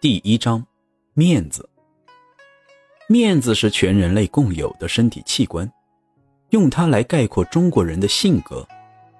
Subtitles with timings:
[0.00, 0.64] 第一章，
[1.14, 1.68] 面子。
[3.08, 5.68] 面子是全人类共有的身体器官，
[6.50, 8.64] 用它来概括中国人的性格，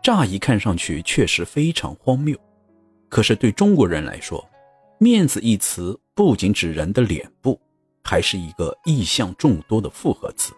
[0.00, 2.38] 乍一看上去确实非常荒谬。
[3.08, 4.48] 可是对中国人来说，
[4.98, 7.60] 面子一词不仅指人的脸部，
[8.04, 10.52] 还是一个意象众多的复合词，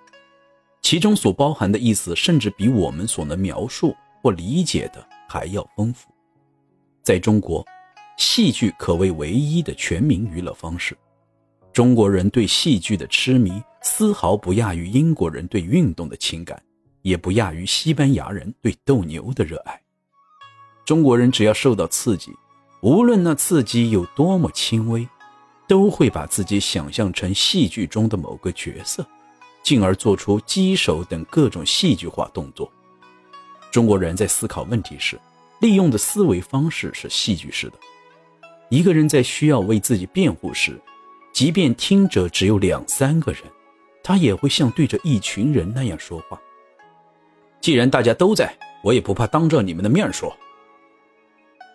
[0.82, 6.10] 其中所包含的意思甚至比我们所能描述或理解的还要丰富。
[7.02, 7.66] 在中国。
[8.20, 10.94] 戏剧可谓唯一的全民娱乐方式。
[11.72, 16.62] 中国人对戏剧的痴迷，丝毫不亚于英国人对运动的情感，
[17.00, 19.80] 也不亚于西班牙人对斗牛的热爱。
[20.84, 22.30] 中国人只要受到刺激，
[22.82, 25.08] 无论那刺激有多么轻微，
[25.66, 29.04] 都会把自己想象成戏剧中的某个角色，
[29.62, 32.70] 进而做出击手等各种戏剧化动作。
[33.70, 35.18] 中国人在思考问题时，
[35.60, 37.78] 利用的思维方式是戏剧式的。
[38.70, 40.80] 一个人在需要为自己辩护时，
[41.32, 43.42] 即便听者只有两三个人，
[44.00, 46.40] 他也会像对着一群人那样说话。
[47.60, 50.32] 既然大家都在，我也不怕当着你们的面说。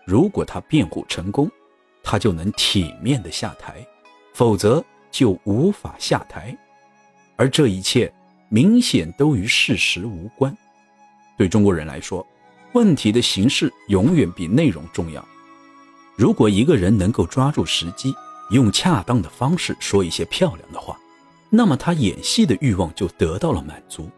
[0.06, 1.52] 如果他辩护成功，
[2.02, 3.74] 他就能体面的下台；
[4.34, 4.82] 否则
[5.12, 6.58] 就无法下台。
[7.36, 8.10] 而这一切
[8.48, 10.56] 明显都与事实无关。
[11.38, 12.26] 对中国人来说，
[12.72, 15.28] 问题的形式永远比内容重要。
[16.16, 18.14] 如果一个人能够抓住时机，
[18.52, 20.98] 用恰当的方式说一些漂亮的话，
[21.50, 24.10] 那么他演戏的欲望就得到了满足。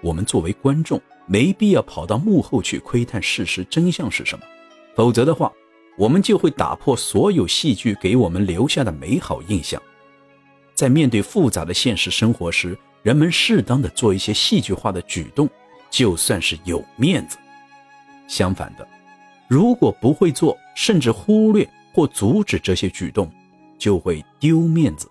[0.00, 4.44] 我们作为观众，没必要跑到幕后去窥探事实真相是什么，
[4.96, 5.52] 否则的话，
[5.96, 9.80] 我们就会打破所有戏剧给我们留下的美好印象。
[10.74, 15.48] 在面对复杂的现实生活时，人们适当的做一些戏剧化的举动，
[15.90, 17.36] 就算是有面子。
[18.26, 18.86] 相反的。
[19.48, 23.30] 如果不会做，甚至忽略或阻止这些举动，
[23.78, 25.08] 就会丢面子。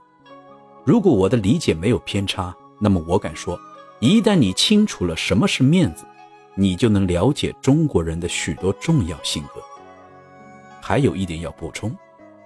[0.85, 3.59] 如果我的理解没有偏差，那么我敢说，
[3.99, 6.05] 一旦你清楚了什么是面子，
[6.53, 9.61] 你就能了解中国人的许多重要性格。
[10.79, 11.93] 还有一点要补充，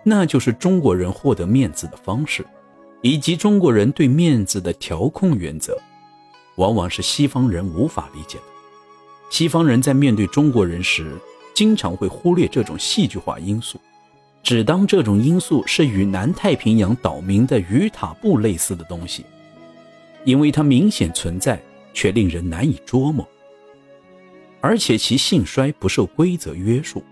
[0.04, 2.44] 那就是中国人获得面子的方式，
[3.02, 5.78] 以及中国人对面子的调控原则，
[6.56, 8.44] 往往是西方人无法理解的。
[9.30, 11.16] 西方人在面对中国人时，
[11.54, 13.80] 经常会忽略这种戏剧化因素，
[14.42, 19.26] 只当这种因素是与南太平洋岛民的鱼塔布类似的东西，
[20.26, 21.62] 因为它明显存在，
[21.94, 23.28] 却令人难以捉摸，
[24.60, 27.04] 而且其兴衰不受规则约束。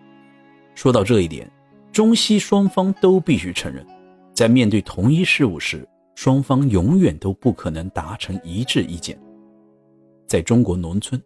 [0.73, 1.49] 说到这一点，
[1.91, 3.85] 中西双方都必须承认，
[4.33, 9.19] 在面对同一事物时，双方永远都不可能达成一致意见。
[10.25, 11.21] 在中国农村。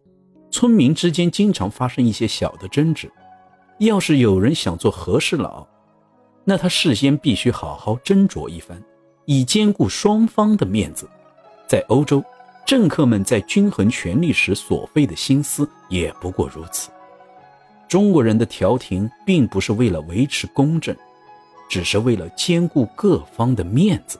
[0.54, 3.12] 村民之间经常发生一些小的争执，
[3.80, 5.66] 要是有人想做和事佬，
[6.46, 8.80] 那他事先必须好好斟酌一番，
[9.26, 11.10] 以兼顾双方的面子。
[11.68, 12.24] 在欧洲，
[12.68, 16.92] 政客们在均衡权力时所费的心思也不过如此。
[17.88, 20.96] 中国人的调停并不是为了维持公正，
[21.68, 24.20] 只是为了兼顾各方的面子，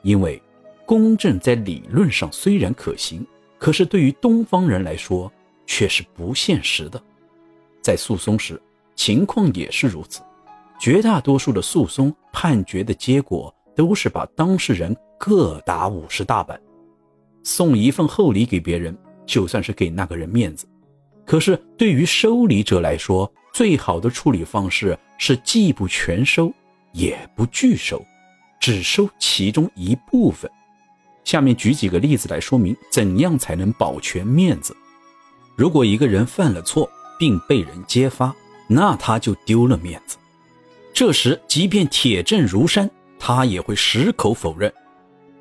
[0.00, 0.42] 因为
[0.86, 3.24] 公正在理论上虽然可行，
[3.58, 5.30] 可是对于东方人来说，
[5.66, 7.02] 却是不现实的，
[7.80, 8.60] 在诉讼时，
[8.94, 10.22] 情况也是如此。
[10.78, 16.60] 绝大多数的诉讼判决的结果都是把当事人各打五十大板，
[17.44, 20.66] 送一份厚礼给别人，就算是给那个人面子。
[21.24, 26.52] 可是对于收礼者来说，最好的处理方式是既不全收，
[26.92, 28.04] 也不拒收，
[28.58, 30.50] 只收其中一部分。
[31.22, 34.76] 下面举几个例子来说明怎样才能保全面子。
[35.54, 38.34] 如果一个人犯了错并被人揭发，
[38.66, 40.16] 那他就丢了面子。
[40.94, 44.72] 这时，即便铁证如山，他也会矢口否认，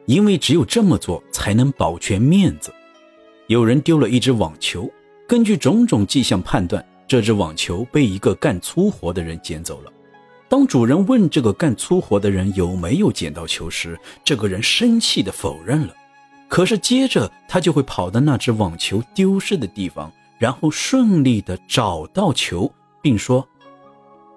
[0.06, 2.74] 因为只有这么做才能保全面子。
[3.48, 4.90] 有人丢了一只网球，
[5.28, 9.92] 根据种种迹象判断，这只网球被一个干粗活的人捡走了。
[10.48, 15.94] 当主人问这个干粗活的人有没有捡到球时，这个人生气地否认了。
[16.52, 22.70] 可是接着他就会跑到那只网球丢失的地方，然后顺利的找到球，
[23.02, 23.48] 并说：“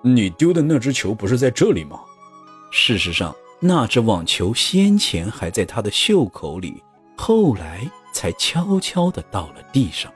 [0.00, 1.98] 你丢的那只球不是在这里吗？”
[2.70, 6.80] 事实上，那只网球先前还在他的袖口里，
[7.16, 10.12] 后来才悄悄的到了地上。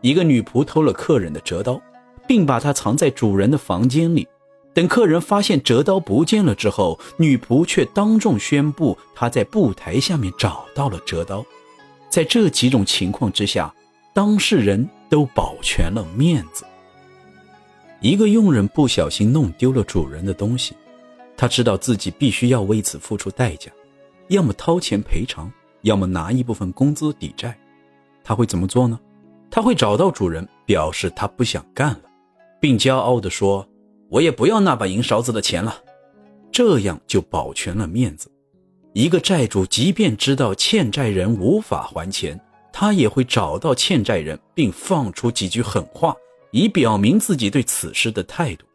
[0.00, 1.78] 一个女仆偷了客人的折刀，
[2.26, 4.26] 并把它藏在主人的房间里。
[4.72, 11.44] 等客人发现折刀不见了之后，女仆却当众宣布她在布台下面找到了折刀。
[12.08, 13.72] 在这几种情况之下，
[14.12, 16.64] 当事人都保全了面子。
[18.00, 20.74] 一个佣人不小心弄丢了主人的东西，
[21.36, 23.70] 他知道自己必须要为此付出代价，
[24.28, 25.52] 要么掏钱赔偿，
[25.82, 27.56] 要么拿一部分工资抵债。
[28.24, 28.98] 他会怎么做呢？
[29.50, 32.00] 他会找到主人，表示他不想干了，
[32.60, 33.66] 并骄傲地说
[34.10, 35.82] ：“我也不要那把银勺子的钱了。”
[36.52, 38.30] 这样就保全了面子。
[38.92, 42.38] 一个债主即便知道欠债人无法还钱，
[42.72, 46.14] 他也会找到欠债人，并放出几句狠话，
[46.50, 48.66] 以表明自己对此事的态度。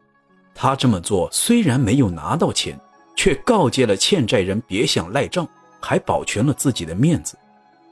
[0.56, 2.80] 他这么做虽然没有拿到钱，
[3.14, 5.46] 却告诫了欠债人别想赖账，
[5.82, 7.38] 还保全了自己的面子。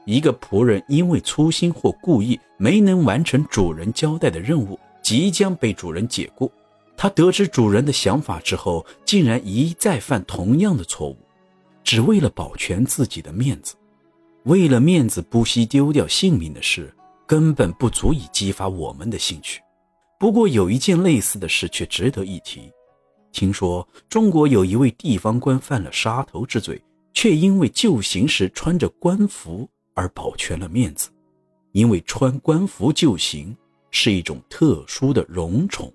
[0.06, 6.50] 一个仆人因为粗心或故意没能完成主人交代的任务，即将被主人解雇。
[6.96, 11.16] 他得知主人的想法之后，竟然一再犯同样的错误，
[11.82, 13.74] 只为了保全自己的面子。
[14.44, 16.94] 为了面子不惜丢掉性命的事，
[17.26, 19.60] 根本不足以激发我们的兴趣。
[20.18, 22.70] 不过有一件类似的事却值得一提：
[23.32, 26.82] 听说中国有一位地方官犯了杀头之罪，
[27.12, 29.68] 却因为就刑时穿着官服。
[29.96, 31.08] 而保全了面子，
[31.70, 33.56] 因为穿官服就刑
[33.92, 35.94] 是一种特殊的荣宠。